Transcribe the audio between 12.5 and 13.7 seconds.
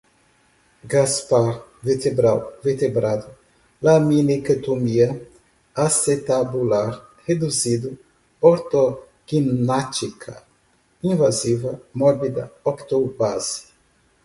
octobase